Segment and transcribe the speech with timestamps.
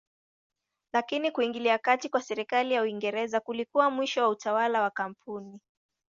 [0.93, 5.59] Lakini kuingilia kati kwa serikali ya Uingereza kulikuwa mwisho wa utawala wa kampuni.